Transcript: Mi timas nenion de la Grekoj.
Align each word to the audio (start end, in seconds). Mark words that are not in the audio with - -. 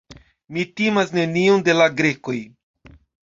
Mi 0.55 0.63
timas 0.79 1.11
nenion 1.17 1.61
de 1.69 1.77
la 1.81 1.87
Grekoj. 2.01 2.39